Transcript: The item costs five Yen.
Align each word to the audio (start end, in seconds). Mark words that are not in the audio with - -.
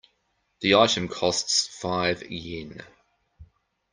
The 0.61 0.73
item 0.73 1.07
costs 1.09 1.67
five 1.67 2.23
Yen. 2.27 2.81